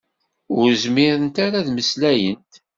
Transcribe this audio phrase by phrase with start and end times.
[0.59, 2.51] Ur zmirent ara ad mmeslayent.